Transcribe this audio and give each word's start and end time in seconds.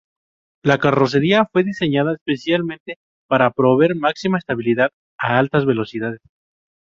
La 0.63 0.79
carrocería 0.79 1.45
fue 1.45 1.63
diseñada 1.63 2.13
especialmente 2.15 2.97
para 3.27 3.51
proveer 3.51 3.95
máxima 3.95 4.39
estabilidad 4.39 4.89
a 5.19 5.37
altas 5.37 5.63
velocidades. 5.67 6.21